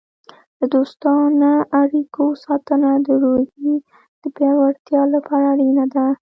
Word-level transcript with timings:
د 0.59 0.61
دوستانه 0.73 1.51
اړیکو 1.81 2.25
ساتنه 2.45 2.91
د 3.05 3.07
روحیې 3.23 3.75
د 4.21 4.23
پیاوړتیا 4.35 5.01
لپاره 5.13 5.45
اړینه 5.53 5.85
ده. 5.93 6.05